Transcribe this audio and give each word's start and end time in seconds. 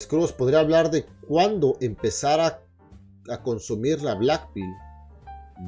Scrolls 0.00 0.32
podría 0.32 0.60
hablar 0.60 0.90
de 0.92 1.06
cuándo 1.26 1.76
empezar 1.80 2.38
a, 2.38 2.62
a 3.32 3.42
consumir 3.42 4.00
la 4.00 4.14
Black 4.14 4.52
Pill. 4.52 4.72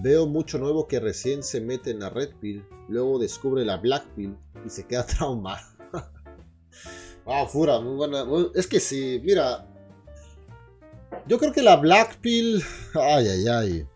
Veo 0.02 0.26
mucho 0.26 0.56
nuevo 0.58 0.86
que 0.86 1.00
recién 1.00 1.42
se 1.42 1.60
mete 1.60 1.90
en 1.90 1.98
la 1.98 2.10
Red 2.10 2.36
Pill, 2.40 2.64
luego 2.88 3.18
descubre 3.18 3.64
la 3.64 3.78
Black 3.78 4.06
Pill 4.14 4.36
y 4.64 4.70
se 4.70 4.86
queda 4.86 5.04
traumado. 5.18 5.66
ah, 7.26 7.44
Fura, 7.46 7.80
muy 7.80 7.96
buena. 7.96 8.24
Es 8.54 8.68
que 8.68 8.78
sí, 8.78 9.20
mira. 9.24 9.66
Yo 11.26 11.36
creo 11.38 11.52
que 11.52 11.62
la 11.62 11.76
Black 11.76 12.18
Pill. 12.20 12.62
Ay, 12.94 13.26
ay, 13.26 13.48
ay. 13.48 13.88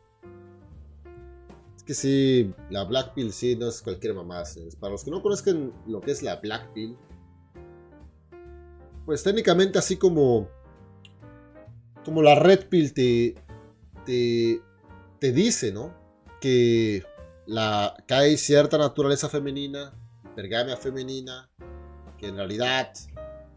Es 1.76 1.84
que 1.84 1.94
sí, 1.94 2.52
la 2.70 2.82
Black 2.82 3.14
Pill 3.14 3.32
sí 3.32 3.54
no 3.54 3.68
es 3.68 3.80
cualquier 3.80 4.14
mamá. 4.14 4.42
Para 4.80 4.94
los 4.94 5.04
que 5.04 5.12
no 5.12 5.22
conozcan 5.22 5.72
lo 5.86 6.00
que 6.00 6.10
es 6.10 6.24
la 6.24 6.36
Black 6.36 6.72
Pill, 6.72 6.96
pues 9.04 9.22
técnicamente 9.22 9.78
así 9.78 9.96
como. 9.96 10.48
Como 12.04 12.22
la 12.22 12.34
Red 12.34 12.68
Pill 12.68 12.92
te. 12.92 13.34
te. 14.04 15.32
dice, 15.32 15.72
¿no? 15.72 15.94
Que. 16.40 17.04
La, 17.46 17.94
que 18.06 18.14
hay 18.14 18.36
cierta 18.38 18.78
naturaleza 18.78 19.28
femenina, 19.28 19.92
pergamia 20.34 20.78
femenina, 20.78 21.50
que 22.16 22.28
en 22.28 22.36
realidad, 22.36 22.90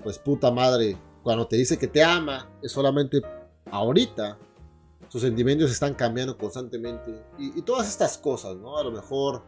pues 0.03 0.20
puta 0.20 0.52
madre, 0.52 0.98
cuando 1.23 1.48
te 1.48 1.55
dice 1.55 1.77
que 1.77 1.88
te 1.88 2.03
ama, 2.03 2.50
es 2.61 2.72
solamente 2.72 3.22
ahorita. 3.72 4.38
Sus 5.08 5.22
sentimientos 5.22 5.72
están 5.72 5.94
cambiando 5.94 6.38
constantemente. 6.38 7.23
Y, 7.39 7.58
y 7.58 7.61
todas 7.61 7.88
estas 7.88 8.17
cosas, 8.17 8.58
¿no? 8.58 8.77
A 8.77 8.84
lo 8.84 8.91
mejor 8.91 9.41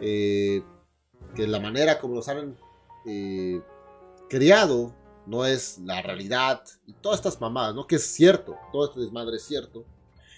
eh, 0.00 0.62
que 1.34 1.46
la 1.46 1.60
manera 1.60 1.98
como 1.98 2.14
los 2.14 2.28
han 2.28 2.56
eh, 3.06 3.60
criado 4.28 4.94
no 5.28 5.44
es 5.44 5.78
la 5.78 6.02
realidad. 6.02 6.62
Y 6.86 6.94
todas 6.94 7.18
estas 7.18 7.40
mamadas, 7.40 7.74
¿no? 7.74 7.86
Que 7.86 7.96
es 7.96 8.06
cierto, 8.06 8.56
todo 8.72 8.86
este 8.86 9.00
desmadre 9.00 9.36
es 9.36 9.44
cierto. 9.44 9.84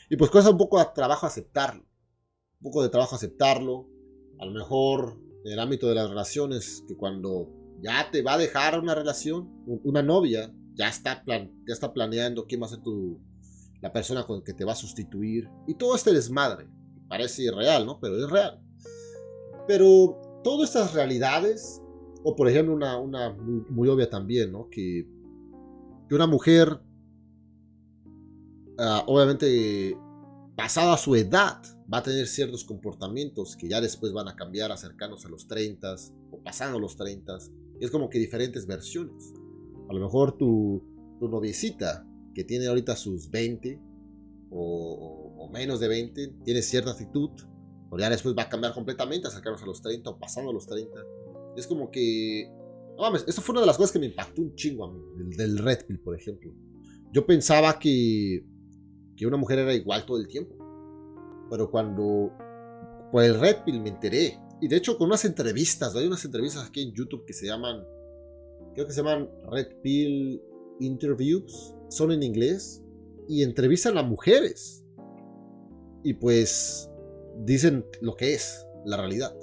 Y 0.08 0.16
pues 0.16 0.30
cuesta 0.30 0.50
un 0.50 0.58
poco 0.58 0.78
de 0.78 0.86
trabajo 0.94 1.26
aceptarlo. 1.26 1.82
Un 1.82 2.62
poco 2.62 2.82
de 2.82 2.88
trabajo 2.88 3.16
aceptarlo. 3.16 3.88
A 4.38 4.44
lo 4.44 4.52
mejor 4.52 5.18
en 5.44 5.52
el 5.52 5.58
ámbito 5.58 5.88
de 5.88 5.94
las 5.94 6.08
relaciones, 6.08 6.84
que 6.88 6.96
cuando 6.96 7.48
ya 7.80 8.10
te 8.10 8.22
va 8.22 8.34
a 8.34 8.38
dejar 8.38 8.78
una 8.78 8.94
relación, 8.94 9.48
una 9.84 10.02
novia, 10.02 10.52
ya 10.74 10.88
está, 10.88 11.22
ya 11.26 11.48
está 11.66 11.92
planeando 11.92 12.46
quién 12.46 12.60
va 12.60 12.66
a 12.66 12.70
ser 12.70 12.82
tu, 12.82 13.20
la 13.80 13.92
persona 13.92 14.24
con 14.24 14.42
que 14.42 14.54
te 14.54 14.64
va 14.64 14.72
a 14.72 14.76
sustituir. 14.76 15.48
Y 15.66 15.74
todo 15.74 15.94
este 15.94 16.12
desmadre. 16.12 16.68
Parece 17.08 17.42
irreal, 17.42 17.86
¿no? 17.86 17.98
Pero 18.00 18.16
es 18.16 18.30
real. 18.30 18.60
Pero 19.66 20.40
todas 20.44 20.70
estas 20.70 20.94
realidades, 20.94 21.80
o 22.22 22.36
por 22.36 22.48
ejemplo 22.48 22.74
una, 22.74 22.98
una 22.98 23.30
muy, 23.32 23.64
muy, 23.68 23.88
obvia 23.88 24.08
también, 24.08 24.52
¿no? 24.52 24.68
Que, 24.70 25.06
que 26.08 26.14
una 26.14 26.26
mujer, 26.26 26.80
uh, 28.78 29.02
obviamente, 29.06 29.96
pasada 30.56 30.96
su 30.96 31.16
edad, 31.16 31.62
va 31.92 31.98
a 31.98 32.02
tener 32.02 32.26
ciertos 32.26 32.64
comportamientos 32.64 33.56
que 33.56 33.68
ya 33.68 33.80
después 33.80 34.12
van 34.12 34.28
a 34.28 34.36
cambiar 34.36 34.70
acercándose 34.70 35.26
a 35.26 35.30
los 35.30 35.46
30 35.48 35.94
o 36.30 36.42
pasando 36.42 36.78
los 36.78 36.96
30. 36.96 37.38
Es 37.80 37.90
como 37.90 38.08
que 38.08 38.18
diferentes 38.18 38.66
versiones. 38.66 39.32
A 39.88 39.92
lo 39.94 40.00
mejor 40.00 40.36
tu, 40.36 40.82
tu 41.18 41.28
noviecita, 41.28 42.06
que 42.34 42.44
tiene 42.44 42.66
ahorita 42.68 42.94
sus 42.94 43.30
20 43.30 43.80
o, 44.50 45.34
o, 45.38 45.48
menos 45.50 45.80
de 45.80 45.88
20, 45.88 46.28
tiene 46.44 46.62
cierta 46.62 46.92
actitud, 46.92 47.30
pero 47.90 47.98
ya 47.98 48.10
después 48.10 48.36
va 48.36 48.42
a 48.42 48.48
cambiar 48.48 48.72
completamente, 48.72 49.26
acercarnos 49.26 49.62
a 49.62 49.66
los 49.66 49.82
30 49.82 50.10
o 50.10 50.18
pasando 50.18 50.52
los 50.52 50.66
30. 50.66 50.92
Es 51.56 51.66
como 51.66 51.90
que... 51.90 52.48
No 52.96 53.02
mames, 53.02 53.24
esto 53.26 53.40
fue 53.40 53.54
una 53.54 53.62
de 53.62 53.66
las 53.66 53.76
cosas 53.76 53.92
que 53.92 53.98
me 53.98 54.06
impactó 54.06 54.42
un 54.42 54.54
chingo 54.54 54.84
a 54.84 54.92
mí, 54.92 55.00
del, 55.16 55.30
del 55.30 55.58
Red 55.58 55.86
Pill, 55.86 56.00
por 56.00 56.14
ejemplo. 56.14 56.52
Yo 57.12 57.26
pensaba 57.26 57.78
que, 57.78 58.44
que 59.16 59.26
una 59.26 59.36
mujer 59.36 59.58
era 59.58 59.74
igual 59.74 60.04
todo 60.04 60.18
el 60.18 60.28
tiempo. 60.28 60.54
Pero 61.50 61.70
cuando 61.70 62.30
por 63.10 63.24
el 63.24 63.40
Red 63.40 63.64
Pill 63.64 63.80
me 63.80 63.88
enteré, 63.88 64.38
y 64.60 64.68
de 64.68 64.76
hecho 64.76 64.96
con 64.96 65.08
unas 65.08 65.24
entrevistas, 65.24 65.96
hay 65.96 66.06
unas 66.06 66.24
entrevistas 66.24 66.66
aquí 66.66 66.82
en 66.82 66.92
YouTube 66.92 67.24
que 67.26 67.32
se 67.32 67.46
llaman, 67.46 67.82
creo 68.74 68.86
que 68.86 68.92
se 68.92 69.02
llaman 69.02 69.28
Red 69.50 69.80
Pill 69.82 70.40
Interviews, 70.78 71.74
son 71.88 72.12
en 72.12 72.22
inglés, 72.22 72.82
y 73.28 73.42
entrevistan 73.42 73.98
a 73.98 74.02
mujeres. 74.02 74.84
Y 76.04 76.14
pues 76.14 76.88
dicen 77.44 77.84
lo 78.00 78.16
que 78.16 78.34
es 78.34 78.66
la 78.84 78.96
realidad. 78.96 79.34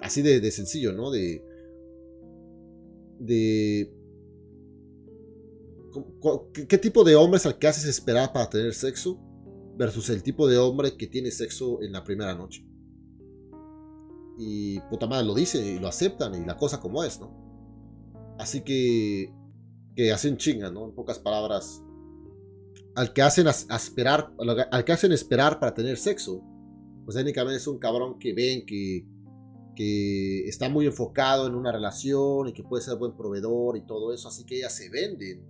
Así 0.00 0.22
de, 0.22 0.40
de 0.40 0.50
sencillo, 0.50 0.92
¿no? 0.92 1.10
De. 1.10 1.44
De. 3.18 3.94
¿Qué, 6.52 6.66
¿Qué 6.68 6.78
tipo 6.78 7.02
de 7.04 7.16
hombre 7.16 7.38
es 7.38 7.46
al 7.46 7.58
que 7.58 7.66
haces 7.66 7.84
esperar 7.86 8.32
para 8.32 8.48
tener 8.48 8.74
sexo? 8.74 9.20
Versus 9.76 10.10
el 10.10 10.22
tipo 10.22 10.48
de 10.48 10.58
hombre 10.58 10.96
que 10.96 11.06
tiene 11.06 11.30
sexo 11.30 11.82
en 11.82 11.92
la 11.92 12.04
primera 12.04 12.34
noche. 12.34 12.64
Y 14.38 14.80
puta 14.82 15.06
madre 15.06 15.26
lo 15.26 15.34
dicen 15.34 15.66
y 15.66 15.78
lo 15.80 15.88
aceptan 15.88 16.34
y 16.40 16.46
la 16.46 16.56
cosa 16.56 16.80
como 16.80 17.02
es, 17.02 17.20
¿no? 17.20 18.36
Así 18.38 18.62
que. 18.62 19.32
Que 19.96 20.12
hacen 20.12 20.36
chinga, 20.36 20.70
¿no? 20.70 20.84
En 20.86 20.94
pocas 20.94 21.18
palabras. 21.18 21.82
Al 22.94 23.12
que 23.12 23.22
hacen 23.22 23.48
esperar. 23.48 24.32
Al 24.70 24.84
que 24.84 24.92
hacen 24.92 25.10
esperar 25.10 25.58
para 25.58 25.74
tener 25.74 25.96
sexo. 25.96 26.40
Pues 27.04 27.16
técnicamente 27.16 27.56
es 27.56 27.66
un 27.66 27.78
cabrón 27.78 28.18
que 28.18 28.32
ven 28.32 28.64
que 28.64 29.04
que 29.78 30.40
está 30.48 30.68
muy 30.68 30.86
enfocado 30.86 31.46
en 31.46 31.54
una 31.54 31.70
relación 31.70 32.48
y 32.48 32.52
que 32.52 32.64
puede 32.64 32.82
ser 32.82 32.98
buen 32.98 33.16
proveedor 33.16 33.76
y 33.76 33.86
todo 33.86 34.12
eso, 34.12 34.26
así 34.26 34.44
que 34.44 34.56
ellas 34.56 34.74
se 34.74 34.90
venden 34.90 35.46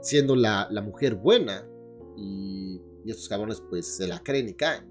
siendo 0.00 0.36
la, 0.36 0.68
mujer 0.84 1.16
buena 1.16 1.68
y, 2.16 2.80
y, 3.04 3.10
estos 3.10 3.28
cabrones 3.28 3.60
pues 3.68 3.96
se 3.96 4.06
la 4.06 4.20
creen 4.20 4.50
y 4.50 4.54
caen. 4.54 4.84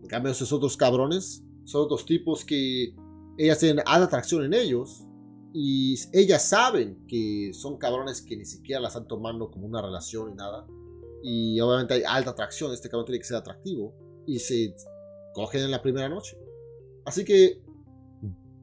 En 0.00 0.06
cambio 0.06 0.30
esos 0.30 0.52
otros 0.52 0.76
cabrones 0.76 1.42
son 1.64 1.82
otros 1.82 2.06
tipos 2.06 2.44
que 2.44 2.94
ellas 3.36 3.58
tienen 3.58 3.82
alta 3.84 4.04
atracción 4.04 4.44
en 4.44 4.54
ellos 4.54 5.04
y 5.52 5.96
ellas 6.12 6.48
saben 6.48 7.04
que 7.08 7.50
son 7.52 7.78
cabrones 7.78 8.22
que 8.22 8.36
ni 8.36 8.44
siquiera 8.44 8.80
la 8.80 8.88
están 8.88 9.08
tomando 9.08 9.50
como 9.50 9.66
una 9.66 9.82
relación 9.82 10.30
y 10.30 10.34
nada. 10.36 10.68
Y 11.24 11.58
obviamente 11.58 11.94
hay 11.94 12.02
alta 12.06 12.30
atracción, 12.30 12.72
este 12.72 12.88
cabrón 12.88 13.06
tiene 13.06 13.18
que 13.18 13.26
ser 13.26 13.38
atractivo 13.38 13.92
y 14.24 14.38
se 14.38 14.72
cogen 15.34 15.62
en 15.62 15.72
la 15.72 15.82
primera 15.82 16.08
noche. 16.08 16.38
Así 17.04 17.24
que 17.24 17.60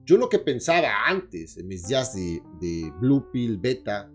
yo 0.08 0.18
lo 0.18 0.30
que 0.30 0.40
pensaba 0.40 0.88
antes, 1.06 1.58
en 1.58 1.68
mis 1.68 1.86
días 1.86 2.14
de, 2.14 2.94
Blue 3.02 3.30
Pill 3.30 3.58
Beta, 3.58 4.10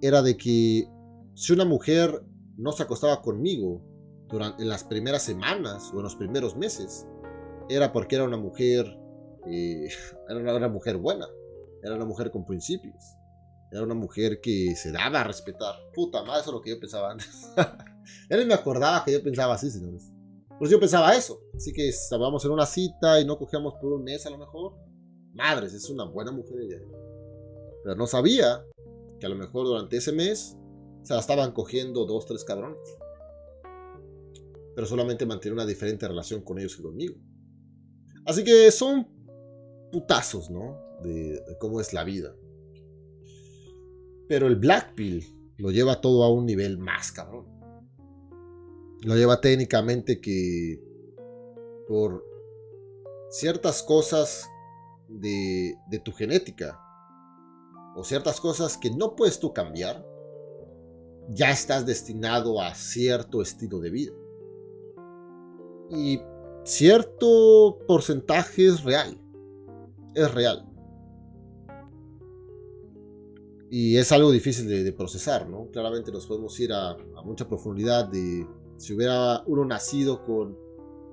era 0.00 0.22
de 0.22 0.38
que 0.38 0.88
si 1.34 1.52
una 1.52 1.66
mujer 1.66 2.24
no 2.56 2.72
se 2.72 2.82
acostaba 2.82 3.20
conmigo 3.20 3.82
durante, 4.30 4.62
en 4.62 4.70
las 4.70 4.84
primeras 4.84 5.22
semanas 5.22 5.90
o 5.92 5.98
en 5.98 6.04
los 6.04 6.16
primeros 6.16 6.56
meses, 6.56 7.06
era 7.68 7.92
porque 7.92 8.16
era 8.16 8.24
una 8.24 8.38
mujer, 8.38 8.86
eh, 9.46 9.88
era 10.30 10.40
una, 10.40 10.56
una, 10.56 10.68
mujer 10.68 10.96
buena, 10.96 11.26
era 11.82 11.94
una 11.94 12.06
mujer 12.06 12.30
con 12.30 12.46
principios, 12.46 13.04
era 13.70 13.82
una 13.82 13.94
mujer 13.94 14.40
que 14.40 14.74
se 14.74 14.92
daba 14.92 15.20
a 15.20 15.24
respetar. 15.24 15.74
Puta 15.92 16.24
madre, 16.24 16.40
eso 16.40 16.50
es 16.50 16.54
lo 16.54 16.62
que 16.62 16.70
yo 16.70 16.80
pensaba 16.80 17.10
antes. 17.10 17.52
ya 18.30 18.36
ni 18.38 18.46
me 18.46 18.54
acordaba 18.54 19.04
que 19.04 19.12
yo 19.12 19.22
pensaba 19.22 19.52
así, 19.52 19.70
señores. 19.70 20.10
Pues 20.58 20.70
yo 20.70 20.80
pensaba 20.80 21.14
eso. 21.14 21.38
Así 21.54 21.70
que 21.74 21.90
estábamos 21.90 22.42
en 22.46 22.52
una 22.52 22.64
cita 22.64 23.20
y 23.20 23.26
no 23.26 23.36
cogíamos 23.36 23.74
por 23.74 23.92
un 23.92 24.04
mes 24.04 24.24
a 24.24 24.30
lo 24.30 24.38
mejor 24.38 24.93
madres, 25.34 25.74
es 25.74 25.88
una 25.90 26.04
buena 26.04 26.32
mujer 26.32 26.60
ella. 26.60 26.80
Pero 27.82 27.96
no 27.96 28.06
sabía 28.06 28.64
que 29.18 29.26
a 29.26 29.28
lo 29.28 29.36
mejor 29.36 29.66
durante 29.66 29.96
ese 29.96 30.12
mes 30.12 30.56
se 31.02 31.14
la 31.14 31.20
estaban 31.20 31.52
cogiendo 31.52 32.06
dos, 32.06 32.26
tres 32.26 32.44
cabrones. 32.44 32.78
Pero 34.74 34.86
solamente 34.86 35.26
mantiene 35.26 35.54
una 35.54 35.66
diferente 35.66 36.08
relación 36.08 36.42
con 36.42 36.58
ellos 36.58 36.76
que 36.76 36.82
conmigo. 36.82 37.16
Así 38.24 38.42
que 38.42 38.70
son 38.70 39.06
putazos, 39.92 40.50
¿no? 40.50 40.78
De, 41.02 41.40
de 41.40 41.58
cómo 41.58 41.80
es 41.80 41.92
la 41.92 42.04
vida. 42.04 42.34
Pero 44.28 44.46
el 44.46 44.56
Black 44.56 44.94
Pill 44.94 45.24
lo 45.58 45.70
lleva 45.70 46.00
todo 46.00 46.24
a 46.24 46.32
un 46.32 46.46
nivel 46.46 46.78
más 46.78 47.12
cabrón. 47.12 47.46
Lo 49.02 49.14
lleva 49.16 49.40
técnicamente 49.40 50.20
que 50.20 50.82
por 51.86 52.24
ciertas 53.30 53.82
cosas 53.82 54.48
de, 55.08 55.76
tu 56.04 56.12
genética 56.12 56.80
o 57.96 58.04
ciertas 58.04 58.40
cosas 58.40 58.76
que 58.76 58.90
no 58.90 59.14
puedes 59.14 59.38
tú 59.38 59.52
cambiar, 59.52 60.04
ya 61.28 61.50
estás 61.50 61.86
destinado 61.86 62.60
a 62.60 62.74
cierto 62.74 63.40
estilo 63.40 63.80
de 63.80 63.90
vida. 63.90 64.12
Y 65.90 66.20
cierto 66.64 67.78
porcentaje 67.86 68.66
es 68.66 68.82
real. 68.82 69.20
Es 70.14 70.32
real. 70.34 70.66
Y 73.70 73.96
es 73.96 74.12
algo 74.12 74.30
difícil 74.30 74.68
de, 74.68 74.84
de 74.84 74.92
procesar, 74.92 75.48
¿no? 75.48 75.68
Claramente 75.70 76.12
nos 76.12 76.26
podemos 76.26 76.58
ir 76.60 76.72
a, 76.72 76.90
a 76.90 77.22
mucha 77.24 77.48
profundidad 77.48 78.06
de 78.06 78.46
si 78.76 78.94
hubiera 78.94 79.42
uno 79.46 79.64
nacido 79.64 80.24
con 80.24 80.63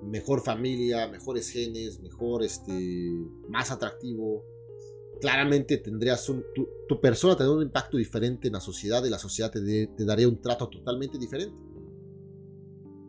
mejor 0.03 0.42
familia, 0.42 1.07
mejores 1.07 1.50
genes, 1.50 2.00
mejor, 2.01 2.44
este, 2.44 3.12
más 3.50 3.71
atractivo, 3.71 4.44
claramente 5.19 5.77
tendrías 5.77 6.27
un, 6.30 6.44
tu, 6.88 7.00
persona 7.00 7.36
tendría 7.36 7.57
un 7.57 7.63
impacto 7.63 7.98
diferente 7.98 8.48
en 8.48 8.53
la 8.53 8.59
sociedad 8.59 9.03
y 9.06 9.09
la 9.09 9.19
sociedad 9.19 9.51
te, 9.51 9.88
te 9.88 10.06
daría 10.06 10.27
un 10.27 10.42
trato 10.42 10.68
totalmente 10.69 11.18
diferente. 11.18 11.56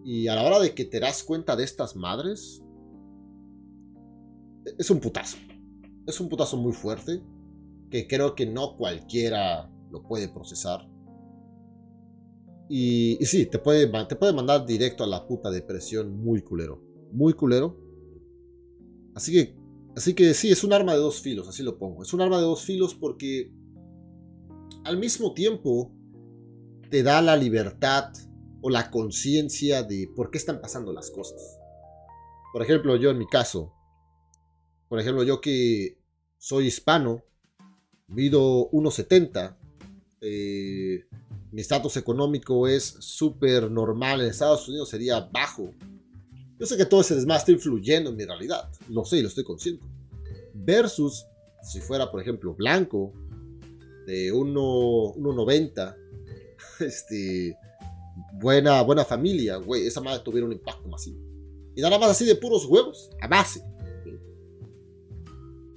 Y 0.04 0.28
a 0.28 0.34
la 0.34 0.42
hora 0.42 0.58
de 0.58 0.74
que 0.74 0.84
te 0.84 1.00
das 1.00 1.22
cuenta 1.22 1.56
de 1.56 1.64
estas 1.64 1.96
madres, 1.96 2.62
es 4.78 4.90
un 4.90 5.00
putazo. 5.00 5.36
Es 6.06 6.20
un 6.20 6.28
putazo 6.28 6.56
muy 6.56 6.72
fuerte 6.72 7.22
que 7.90 8.06
creo 8.06 8.34
que 8.34 8.46
no 8.46 8.76
cualquiera 8.76 9.70
lo 9.90 10.02
puede 10.02 10.28
procesar. 10.28 10.91
Y, 12.68 13.18
sí, 13.26 13.46
te 13.46 13.58
puede, 13.58 13.86
te 14.06 14.16
puede 14.16 14.32
mandar 14.32 14.64
directo 14.64 15.04
a 15.04 15.06
la 15.06 15.26
puta 15.26 15.50
depresión 15.50 16.16
muy 16.16 16.42
culero. 16.42 16.82
Muy 17.12 17.34
culero. 17.34 17.76
Así 19.14 19.32
que, 19.32 19.56
así 19.96 20.14
que 20.14 20.32
sí, 20.32 20.50
es 20.50 20.64
un 20.64 20.72
arma 20.72 20.92
de 20.92 20.98
dos 20.98 21.20
filos, 21.20 21.48
así 21.48 21.62
lo 21.62 21.78
pongo. 21.78 22.02
Es 22.02 22.12
un 22.14 22.22
arma 22.22 22.38
de 22.38 22.44
dos 22.44 22.62
filos 22.62 22.94
porque 22.94 23.52
al 24.84 24.96
mismo 24.96 25.34
tiempo 25.34 25.92
te 26.90 27.02
da 27.02 27.20
la 27.20 27.36
libertad 27.36 28.12
o 28.62 28.70
la 28.70 28.90
conciencia 28.90 29.82
de 29.82 30.08
por 30.14 30.30
qué 30.30 30.38
están 30.38 30.60
pasando 30.60 30.92
las 30.92 31.10
cosas. 31.10 31.58
Por 32.52 32.62
ejemplo, 32.62 32.96
yo 32.96 33.10
en 33.10 33.18
mi 33.18 33.26
caso, 33.26 33.72
por 34.88 35.00
ejemplo, 35.00 35.24
yo 35.24 35.40
que 35.40 35.98
soy 36.38 36.66
hispano, 36.66 37.22
mido 38.08 38.70
1,70, 38.70 39.56
eh, 40.20 41.04
mi 41.52 41.60
estatus 41.60 41.98
económico 41.98 42.66
es 42.66 42.96
súper 42.98 43.70
normal, 43.70 44.22
en 44.22 44.28
Estados 44.28 44.66
Unidos 44.68 44.88
sería 44.88 45.20
bajo. 45.20 45.72
Yo 46.58 46.66
sé 46.66 46.76
que 46.76 46.86
todo 46.86 47.02
ese 47.02 47.14
desmadre 47.14 47.40
está 47.40 47.52
influyendo 47.52 48.10
en 48.10 48.16
mi 48.16 48.24
realidad, 48.24 48.70
lo 48.88 49.04
sé 49.04 49.18
y 49.18 49.22
lo 49.22 49.28
estoy 49.28 49.44
consciente. 49.44 49.86
Versus 50.54 51.26
si 51.62 51.80
fuera, 51.80 52.10
por 52.10 52.20
ejemplo, 52.20 52.54
blanco, 52.54 53.12
de 54.06 54.32
1,90, 54.32 55.96
este, 56.80 57.56
buena, 58.34 58.82
buena 58.82 59.04
familia, 59.04 59.56
güey, 59.56 59.86
esa 59.86 60.00
madre 60.00 60.22
tuviera 60.24 60.46
un 60.46 60.52
impacto 60.52 60.88
masivo. 60.88 61.20
Y 61.76 61.80
nada 61.82 61.98
más 61.98 62.10
así 62.10 62.24
de 62.24 62.36
puros 62.36 62.66
huevos, 62.66 63.10
a 63.20 63.28
base. 63.28 63.62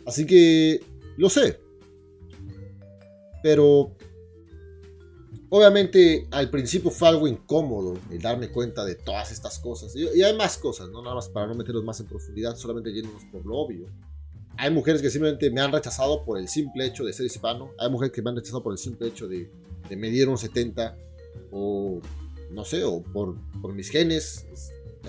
Así 0.05 0.25
que, 0.25 0.83
lo 1.17 1.29
sé. 1.29 1.59
Pero, 3.43 3.95
obviamente, 5.49 6.27
al 6.31 6.49
principio 6.49 6.91
fue 6.91 7.07
algo 7.07 7.27
incómodo 7.27 7.97
el 8.11 8.21
darme 8.21 8.49
cuenta 8.49 8.85
de 8.85 8.95
todas 8.95 9.31
estas 9.31 9.59
cosas. 9.59 9.95
Y, 9.95 10.21
hay 10.21 10.35
más 10.35 10.57
cosas, 10.57 10.89
¿no? 10.89 11.01
Nada 11.01 11.15
más 11.15 11.29
para 11.29 11.47
no 11.47 11.55
meternos 11.55 11.83
más 11.83 11.99
en 11.99 12.07
profundidad, 12.07 12.55
solamente 12.55 12.93
yéndonos 12.93 13.23
por 13.31 13.45
lo 13.45 13.57
obvio. 13.57 13.87
Hay 14.57 14.71
mujeres 14.71 15.01
que 15.01 15.09
simplemente 15.09 15.49
me 15.51 15.61
han 15.61 15.71
rechazado 15.71 16.23
por 16.23 16.37
el 16.37 16.47
simple 16.47 16.85
hecho 16.85 17.03
de 17.03 17.11
ser 17.11 17.25
hispano. 17.25 17.71
Hay 17.77 17.89
mujeres 17.89 18.13
que 18.13 18.21
me 18.21 18.29
han 18.29 18.37
rechazado 18.37 18.63
por 18.63 18.71
el 18.71 18.77
simple 18.77 19.07
hecho 19.07 19.27
de, 19.27 19.51
de 19.89 19.95
medir 19.97 20.29
un 20.29 20.37
70 20.37 20.97
o 21.51 21.99
no 22.51 22.63
sé, 22.63 22.83
o 22.83 23.01
por, 23.01 23.35
mis 23.73 23.89
genes, 23.89 24.45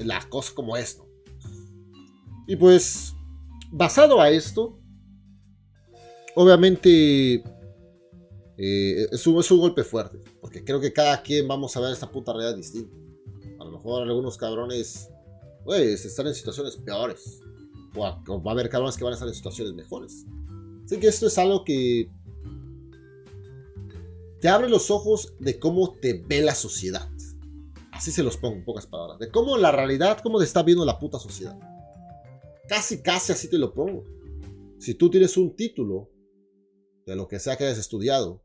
la 0.05 0.21
cosa 0.29 0.53
como 0.55 0.77
esto. 0.77 1.07
Y 2.47 2.57
pues, 2.57 3.15
basado 3.71 4.21
a 4.21 4.31
esto, 4.31 4.79
obviamente 6.35 7.43
eh, 8.59 9.07
es, 9.11 9.27
un, 9.27 9.39
es, 9.39 9.51
un, 9.51 9.59
golpe 9.59 9.85
fuerte, 9.85 10.19
porque 10.41 10.65
creo 10.65 10.81
que 10.81 10.93
cada 10.93 11.23
quien 11.23 11.47
vamos 11.47 11.77
a 11.77 11.81
ver 11.81 11.93
esta 11.93 12.11
puta 12.11 12.33
realidad 12.33 12.57
distinta. 12.57 12.97
A 13.59 13.65
lo 13.65 13.73
mejor 13.73 14.03
algunos 14.03 14.37
cabrones, 14.37 15.11
pues, 15.65 16.05
están 16.05 16.27
en 16.27 16.35
situaciones 16.35 16.77
peores, 16.77 17.41
o, 17.95 18.07
o 18.29 18.43
va 18.43 18.51
a 18.51 18.55
haber 18.55 18.69
cabrones 18.69 18.97
que 18.97 19.05
van 19.05 19.13
a 19.13 19.17
estar 19.17 19.29
en 19.29 19.35
situaciones 19.35 19.75
mejores. 19.75 20.25
Así 20.85 20.99
que 20.99 21.09
esto 21.09 21.27
es 21.27 21.37
algo 21.39 21.65
que 21.65 22.11
te 24.41 24.49
abre 24.49 24.69
los 24.69 24.91
ojos 24.91 25.35
de 25.39 25.59
cómo 25.59 25.93
te 25.93 26.23
ve 26.27 26.43
la 26.43 26.55
sociedad. 26.55 27.09
Así 27.93 28.13
se 28.13 28.23
los 28.23 28.37
pongo 28.37 28.57
en 28.57 28.65
pocas 28.65 28.87
palabras. 28.87 29.19
De 29.19 29.31
cómo 29.31 29.57
la 29.57 29.73
realidad, 29.73 30.21
cómo 30.23 30.39
te 30.39 30.45
está 30.45 30.63
viendo 30.63 30.85
la 30.85 30.99
puta 30.99 31.19
sociedad. 31.19 31.59
Casi, 32.69 33.03
casi 33.03 33.33
así 33.33 33.49
te 33.49 33.59
lo 33.59 33.73
pongo. 33.73 34.05
Si 34.79 34.95
tú 34.95 35.11
tienes 35.11 35.37
un 35.37 35.57
título 35.57 36.11
de 37.07 37.17
lo 37.17 37.27
que 37.27 37.41
sea 37.41 37.57
que 37.57 37.65
hayas 37.65 37.79
estudiado, 37.79 38.43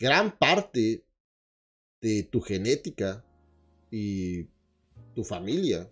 gran 0.00 0.36
parte 0.36 1.04
de 2.00 2.24
tu 2.24 2.40
genética 2.40 3.24
y 3.90 4.48
tu 5.14 5.22
familia 5.22 5.88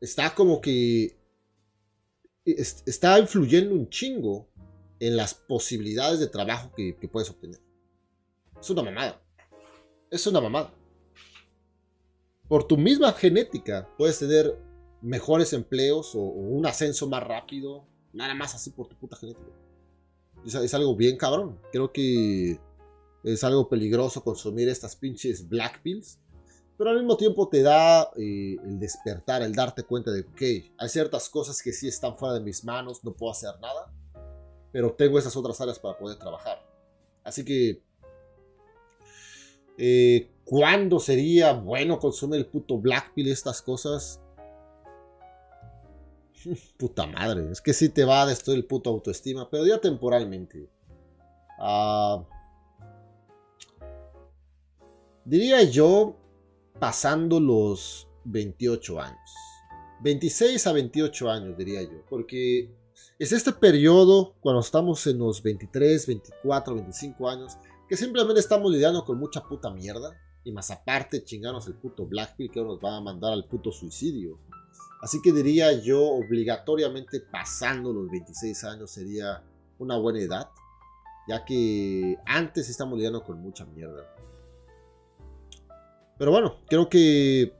está 0.00 0.34
como 0.34 0.60
que 0.60 1.16
está 2.44 3.18
influyendo 3.18 3.74
un 3.74 3.88
chingo 3.88 4.48
en 5.00 5.16
las 5.16 5.32
posibilidades 5.32 6.20
de 6.20 6.26
trabajo 6.26 6.72
que, 6.76 6.94
puedes 7.10 7.30
obtener. 7.30 7.60
Es 8.60 8.68
una 8.68 8.82
mamada 8.82 9.22
es 10.10 10.26
una 10.26 10.40
mamada. 10.40 10.72
Por 12.48 12.66
tu 12.66 12.76
misma 12.76 13.12
genética 13.12 13.88
puedes 13.98 14.18
tener 14.18 14.58
mejores 15.02 15.52
empleos 15.52 16.14
o, 16.14 16.20
un 16.20 16.66
ascenso 16.66 17.08
más 17.08 17.22
rápido, 17.22 17.86
nada 18.12 18.34
más 18.34 18.54
así 18.54 18.70
por 18.70 18.88
tu 18.88 18.96
puta 18.96 19.16
genética. 19.16 19.52
Es, 20.54 20.74
algo 20.74 20.96
bien 20.96 21.16
cabrón. 21.16 21.58
Creo 21.72 21.92
que 21.92 22.58
es 23.22 23.44
algo 23.44 23.68
peligroso 23.68 24.22
consumir 24.22 24.68
estas 24.68 24.96
pinches 24.96 25.48
black 25.48 25.82
pills. 25.82 26.18
Pero 26.76 26.90
al 26.90 26.96
mismo 26.96 27.16
tiempo 27.16 27.48
te 27.48 27.62
da 27.62 28.10
eh, 28.16 28.56
el 28.64 28.78
despertar, 28.78 29.42
el 29.42 29.52
darte 29.52 29.82
cuenta 29.82 30.12
de, 30.12 30.24
que 30.26 30.72
hay 30.78 30.88
ciertas 30.88 31.28
cosas 31.28 31.60
que 31.60 31.72
sí 31.72 31.88
están 31.88 32.16
fuera 32.16 32.34
de 32.34 32.40
mis 32.40 32.64
manos, 32.64 33.02
no 33.02 33.12
puedo 33.12 33.32
hacer 33.32 33.58
nada, 33.60 33.92
pero 34.70 34.92
tengo 34.92 35.18
esas 35.18 35.34
otras 35.36 35.60
áreas 35.60 35.80
para 35.80 35.98
poder 35.98 36.18
trabajar. 36.18 36.64
Así 37.24 37.44
que 37.44 37.82
eh, 39.76 40.30
¿Cuándo 40.48 40.98
sería 40.98 41.52
bueno 41.52 41.98
consumir 41.98 42.40
el 42.40 42.46
puto 42.46 42.78
Black 42.78 43.12
Pill 43.12 43.28
estas 43.28 43.60
cosas? 43.60 44.18
Puta 46.78 47.06
madre, 47.06 47.50
es 47.50 47.60
que 47.60 47.72
sí 47.72 47.88
te 47.88 48.04
va 48.04 48.22
a 48.22 48.26
destruir 48.26 48.58
el 48.58 48.66
puto 48.66 48.90
autoestima, 48.90 49.48
pero 49.50 49.66
ya 49.66 49.80
temporalmente. 49.80 50.68
Ah, 51.58 52.24
diría 55.24 55.62
yo 55.64 56.16
pasando 56.78 57.40
los 57.40 58.08
28 58.24 59.00
años. 59.00 59.30
26 60.02 60.66
a 60.66 60.72
28 60.72 61.30
años, 61.30 61.58
diría 61.58 61.82
yo. 61.82 62.04
Porque 62.08 62.70
es 63.18 63.32
este 63.32 63.52
periodo, 63.52 64.34
cuando 64.40 64.60
estamos 64.60 65.06
en 65.06 65.18
los 65.18 65.42
23, 65.42 66.06
24, 66.06 66.74
25 66.74 67.28
años, 67.28 67.58
que 67.88 67.96
simplemente 67.96 68.40
estamos 68.40 68.70
lidiando 68.70 69.04
con 69.04 69.18
mucha 69.18 69.42
puta 69.42 69.70
mierda. 69.70 70.16
Y 70.44 70.52
más 70.52 70.70
aparte, 70.70 71.24
chingarnos 71.24 71.66
el 71.66 71.74
puto 71.74 72.06
Blackpill 72.06 72.50
que 72.50 72.62
nos 72.62 72.78
va 72.78 72.96
a 72.96 73.00
mandar 73.00 73.32
al 73.32 73.46
puto 73.46 73.72
suicidio. 73.72 74.38
Así 75.00 75.22
que 75.22 75.32
diría 75.32 75.72
yo, 75.72 76.02
obligatoriamente 76.02 77.20
pasando 77.20 77.92
los 77.92 78.10
26 78.10 78.64
años 78.64 78.90
sería 78.90 79.42
una 79.78 79.96
buena 79.96 80.20
edad. 80.20 80.50
Ya 81.28 81.44
que 81.44 82.16
antes 82.24 82.68
estamos 82.68 82.96
lidiando 82.96 83.22
con 83.22 83.40
mucha 83.40 83.64
mierda. 83.66 84.02
Pero 86.18 86.30
bueno, 86.30 86.56
creo 86.66 86.88
que 86.88 87.52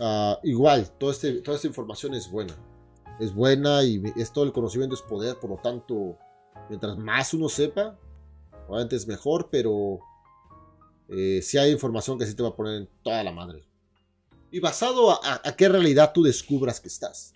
ah, 0.00 0.38
igual, 0.42 0.90
este, 1.00 1.42
toda 1.42 1.56
esta 1.56 1.68
información 1.68 2.14
es 2.14 2.30
buena. 2.30 2.54
Es 3.20 3.34
buena 3.34 3.84
y 3.84 4.02
es 4.16 4.32
todo 4.32 4.44
el 4.44 4.52
conocimiento 4.52 4.94
es 4.94 5.02
poder. 5.02 5.38
Por 5.38 5.50
lo 5.50 5.56
tanto, 5.58 6.18
mientras 6.70 6.96
más 6.96 7.34
uno 7.34 7.48
sepa, 7.48 7.98
Obviamente 8.68 8.96
es 8.96 9.06
mejor, 9.06 9.48
pero 9.50 10.00
eh, 11.08 11.40
si 11.42 11.58
hay 11.58 11.72
información 11.72 12.18
que 12.18 12.26
sí 12.26 12.34
te 12.34 12.42
va 12.42 12.50
a 12.50 12.56
poner 12.56 12.82
en 12.82 12.88
toda 13.02 13.22
la 13.22 13.32
madre. 13.32 13.64
Y 14.52 14.60
basado 14.60 15.10
a, 15.10 15.40
qué 15.56 15.66
realidad 15.68 16.12
tú 16.12 16.22
descubras 16.22 16.78
que 16.78 16.88
estás. 16.88 17.32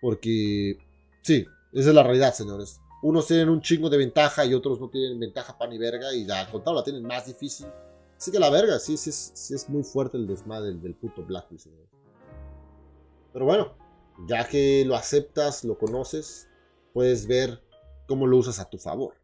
Porque, 0.00 0.78
sí, 1.22 1.46
esa 1.72 1.88
es 1.90 1.94
la 1.94 2.02
realidad, 2.02 2.34
señores. 2.34 2.80
Unos 3.02 3.26
tienen 3.26 3.50
un 3.50 3.60
chingo 3.60 3.90
de 3.90 3.98
ventaja 3.98 4.46
y 4.46 4.54
otros 4.54 4.80
no 4.80 4.88
tienen 4.88 5.20
ventaja 5.20 5.58
pan 5.58 5.74
y 5.74 5.78
verga. 5.78 6.14
Y 6.14 6.24
la 6.24 6.50
contado 6.50 6.76
la 6.76 6.82
tienen 6.82 7.02
más 7.02 7.26
difícil. 7.26 7.66
Así 8.16 8.32
que 8.32 8.38
la 8.38 8.48
verga, 8.48 8.78
sí, 8.78 8.96
sí, 8.96 9.12
sí 9.12 9.54
es 9.54 9.68
muy 9.68 9.82
fuerte 9.82 10.16
el 10.16 10.26
desmadre 10.26 10.72
del, 10.72 10.94
puto 10.94 11.22
Blackpool, 11.22 11.60
señores. 11.60 11.90
Pero 13.34 13.44
bueno, 13.44 13.76
ya 14.26 14.48
que 14.48 14.84
lo 14.86 14.96
aceptas, 14.96 15.64
lo 15.64 15.76
conoces, 15.76 16.48
puedes 16.94 17.26
ver 17.26 17.62
cómo 18.08 18.26
lo 18.26 18.38
usas 18.38 18.58
a 18.58 18.70
tu 18.70 18.78
favor. 18.78 19.16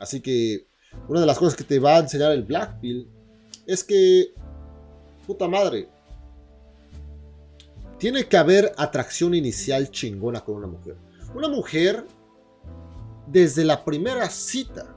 Así 0.00 0.20
que 0.20 0.66
una 1.06 1.20
de 1.20 1.26
las 1.26 1.38
cosas 1.38 1.54
que 1.54 1.62
te 1.62 1.78
va 1.78 1.96
a 1.96 2.00
enseñar 2.00 2.32
el 2.32 2.42
Black 2.42 2.80
Pill 2.80 3.08
es 3.66 3.84
que, 3.84 4.34
puta 5.28 5.46
madre, 5.46 5.88
tiene 8.00 8.26
que 8.26 8.38
haber 8.38 8.72
atracción 8.78 9.34
inicial 9.34 9.90
chingona 9.90 10.40
con 10.40 10.56
una 10.56 10.66
mujer. 10.66 10.96
Una 11.34 11.48
mujer, 11.48 12.06
desde 13.26 13.62
la 13.62 13.84
primera 13.84 14.28
cita, 14.30 14.96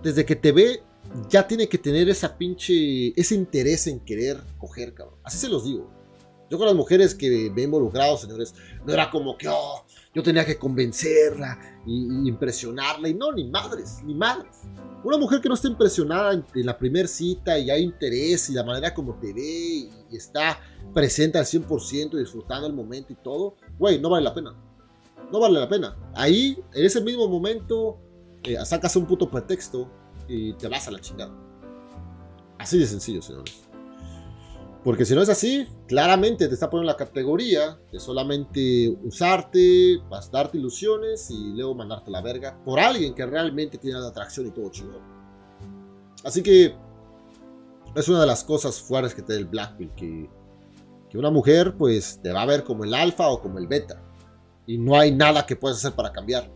desde 0.00 0.24
que 0.24 0.36
te 0.36 0.52
ve, 0.52 0.84
ya 1.28 1.46
tiene 1.46 1.68
que 1.68 1.78
tener 1.78 2.08
esa 2.08 2.38
pinche, 2.38 3.12
ese 3.20 3.34
interés 3.34 3.88
en 3.88 3.98
querer 3.98 4.40
coger, 4.58 4.94
cabrón. 4.94 5.18
Así 5.24 5.38
se 5.38 5.48
los 5.48 5.64
digo. 5.64 5.90
Yo 6.48 6.56
con 6.56 6.68
las 6.68 6.76
mujeres 6.76 7.16
que 7.16 7.50
me 7.50 7.62
he 7.62 7.64
involucrado, 7.64 8.16
señores, 8.16 8.54
no 8.86 8.92
era 8.92 9.10
como 9.10 9.36
que, 9.36 9.48
oh, 9.48 9.84
yo 10.14 10.22
tenía 10.22 10.44
que 10.44 10.58
convencerla 10.58 11.58
y, 11.86 12.28
impresionarla. 12.28 13.08
Y 13.08 13.14
no, 13.14 13.32
ni 13.32 13.44
madres, 13.44 14.00
ni 14.04 14.14
madres. 14.14 14.62
Una 15.04 15.16
mujer 15.16 15.40
que 15.40 15.48
no 15.48 15.54
está 15.54 15.68
impresionada 15.68 16.32
en, 16.32 16.66
la 16.66 16.78
primera 16.78 17.08
cita 17.08 17.58
y 17.58 17.70
hay 17.70 17.82
interés 17.82 18.48
y 18.50 18.52
la 18.52 18.62
manera 18.62 18.94
como 18.94 19.14
te 19.14 19.32
ve 19.32 19.90
y, 20.10 20.16
está 20.16 20.60
presente 20.92 21.38
al 21.38 21.44
100% 21.44 22.18
disfrutando 22.18 22.66
el 22.66 22.74
momento 22.74 23.12
y 23.12 23.16
todo, 23.16 23.56
güey, 23.78 23.98
no 23.98 24.10
vale 24.10 24.24
la 24.24 24.34
pena. 24.34 24.54
No 25.32 25.40
vale 25.40 25.58
la 25.58 25.68
pena. 25.68 25.96
Ahí, 26.14 26.58
en 26.74 26.84
ese 26.84 27.00
mismo 27.00 27.26
momento, 27.26 27.98
eh, 28.42 28.56
sacas 28.64 28.94
un 28.96 29.06
puto 29.06 29.30
pretexto 29.30 29.90
y 30.28 30.52
te 30.54 30.68
vas 30.68 30.86
a 30.88 30.90
la 30.90 31.00
chingada. 31.00 31.32
Así 32.58 32.78
de 32.78 32.86
sencillo, 32.86 33.22
señores. 33.22 33.71
Porque 34.84 35.04
si 35.04 35.14
no 35.14 35.22
es 35.22 35.28
así, 35.28 35.68
claramente 35.86 36.48
te 36.48 36.54
está 36.54 36.68
poniendo 36.68 36.90
la 36.90 36.96
categoría 36.96 37.78
de 37.92 38.00
solamente 38.00 38.88
usarte, 39.04 40.00
darte 40.32 40.58
ilusiones 40.58 41.30
y 41.30 41.54
luego 41.54 41.76
mandarte 41.76 42.10
la 42.10 42.20
verga 42.20 42.58
por 42.64 42.80
alguien 42.80 43.14
que 43.14 43.24
realmente 43.24 43.78
tiene 43.78 44.00
la 44.00 44.08
atracción 44.08 44.48
y 44.48 44.50
todo 44.50 44.70
chido. 44.70 45.00
Así 46.24 46.42
que 46.42 46.74
es 47.94 48.08
una 48.08 48.22
de 48.22 48.26
las 48.26 48.42
cosas 48.42 48.80
fuertes 48.80 49.14
que 49.14 49.22
te 49.22 49.34
da 49.34 49.38
el 49.38 49.46
Blackpill, 49.46 49.92
que, 49.94 50.28
que 51.08 51.18
una 51.18 51.30
mujer 51.30 51.76
pues 51.76 52.18
te 52.20 52.32
va 52.32 52.42
a 52.42 52.46
ver 52.46 52.64
como 52.64 52.82
el 52.82 52.92
alfa 52.92 53.28
o 53.28 53.40
como 53.40 53.58
el 53.58 53.68
beta. 53.68 54.02
Y 54.66 54.78
no 54.78 54.98
hay 54.98 55.12
nada 55.12 55.46
que 55.46 55.54
puedas 55.54 55.78
hacer 55.78 55.92
para 55.92 56.12
cambiar. 56.12 56.50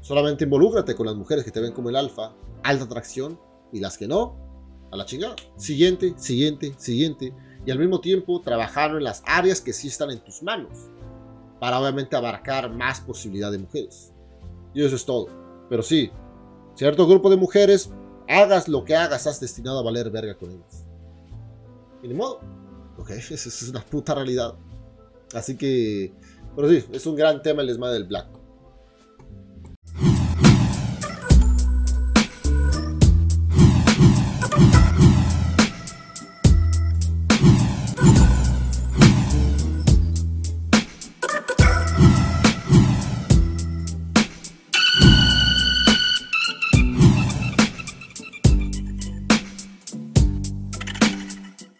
Solamente 0.00 0.44
involúcrate 0.44 0.96
con 0.96 1.06
las 1.06 1.14
mujeres 1.14 1.44
que 1.44 1.52
te 1.52 1.60
ven 1.60 1.72
como 1.72 1.88
el 1.88 1.96
alfa, 1.96 2.32
alta 2.64 2.84
atracción, 2.84 3.38
y 3.72 3.80
las 3.80 3.98
que 3.98 4.06
no, 4.06 4.45
a 4.90 4.96
la 4.96 5.04
chingada. 5.04 5.36
Siguiente, 5.56 6.14
siguiente, 6.16 6.74
siguiente. 6.78 7.32
Y 7.64 7.70
al 7.70 7.78
mismo 7.78 8.00
tiempo 8.00 8.40
trabajar 8.40 8.92
en 8.92 9.04
las 9.04 9.22
áreas 9.26 9.60
que 9.60 9.72
sí 9.72 9.88
están 9.88 10.10
en 10.10 10.20
tus 10.20 10.42
manos. 10.42 10.88
Para 11.60 11.80
obviamente 11.80 12.16
abarcar 12.16 12.72
más 12.72 13.00
posibilidad 13.00 13.50
de 13.50 13.58
mujeres. 13.58 14.12
Y 14.74 14.84
eso 14.84 14.96
es 14.96 15.04
todo. 15.04 15.28
Pero 15.68 15.82
sí, 15.82 16.10
cierto 16.74 17.06
grupo 17.06 17.30
de 17.30 17.36
mujeres, 17.36 17.90
hagas 18.28 18.68
lo 18.68 18.84
que 18.84 18.94
hagas, 18.94 19.20
estás 19.20 19.40
destinado 19.40 19.80
a 19.80 19.82
valer 19.82 20.10
verga 20.10 20.36
con 20.36 20.50
ellas. 20.50 20.84
Y 22.02 22.08
ni 22.08 22.14
modo. 22.14 22.40
Ok, 22.98 23.10
esa 23.30 23.34
es 23.34 23.68
una 23.68 23.84
puta 23.84 24.14
realidad. 24.14 24.54
Así 25.34 25.56
que, 25.56 26.12
pero 26.54 26.68
sí, 26.68 26.84
es 26.92 27.06
un 27.06 27.16
gran 27.16 27.42
tema 27.42 27.62
el 27.62 27.68
desmadre 27.68 27.94
del 27.94 28.04
Black. 28.04 28.28